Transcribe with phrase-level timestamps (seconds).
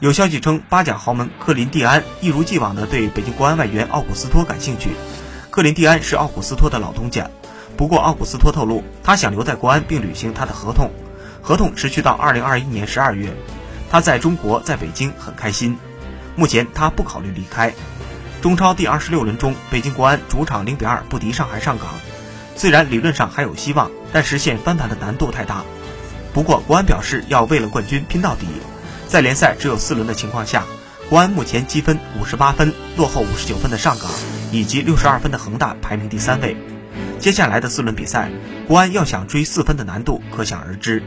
[0.00, 4.90] 有消息称，巴甲豪门克林蒂安一如既往地对北京国安外援奥古斯托感兴趣。
[5.50, 7.28] 克林蒂安是奥古斯托的老东家，
[7.76, 10.92] 不过奥古斯托透露，他想留在国安并履行他的合同，
[11.42, 13.34] 合同持续到二零二一年十二月。
[13.90, 15.76] 他在中国，在北京很开心，
[16.36, 17.74] 目前他不考虑离开。
[18.40, 21.88] 中超第二十六轮中，北京国安主场零比二不敌上海上港，
[22.54, 25.64] 虽然理论上还有希望，但实现翻盘的难度太大。
[26.32, 28.46] 不过国安表示要为了冠军拼到底。
[29.08, 30.64] 在联赛只有四轮的情况下，
[31.08, 34.10] 国安目前积分五十八分，落后五十九分的上港
[34.52, 36.54] 以及六十二分的恒大排名第三位。
[37.18, 38.30] 接下来的四轮比赛，
[38.66, 41.02] 国安要想追四分的难度可想而知。